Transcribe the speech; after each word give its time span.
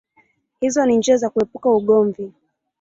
Hizo 0.61 0.85
ni 0.85 0.97
njia 0.97 1.17
za 1.17 1.29
kuepuka 1.29 1.69
ugomvi 1.69 2.33